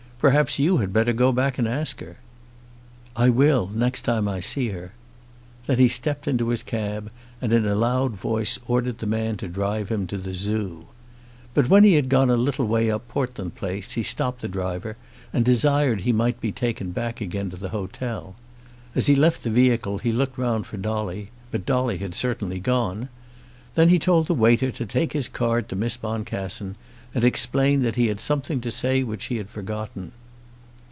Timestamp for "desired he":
15.43-16.13